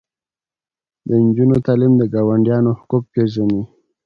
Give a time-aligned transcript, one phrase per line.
[1.07, 3.61] د نجونو تعلیم د ګاونډیانو حقوق پیژني.